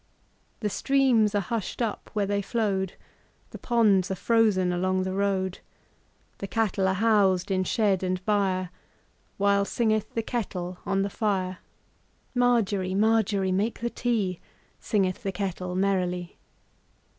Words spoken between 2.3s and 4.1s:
flowed, The ponds